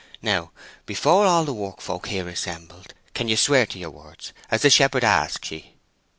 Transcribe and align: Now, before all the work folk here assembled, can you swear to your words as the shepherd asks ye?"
Now, 0.23 0.49
before 0.87 1.25
all 1.27 1.45
the 1.45 1.53
work 1.53 1.79
folk 1.79 2.07
here 2.07 2.27
assembled, 2.27 2.95
can 3.13 3.27
you 3.27 3.37
swear 3.37 3.67
to 3.67 3.77
your 3.77 3.91
words 3.91 4.33
as 4.49 4.63
the 4.63 4.71
shepherd 4.71 5.03
asks 5.03 5.51
ye?" 5.51 5.75